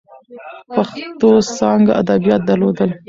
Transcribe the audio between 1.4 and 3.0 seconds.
څانګه ادبیات درلودل.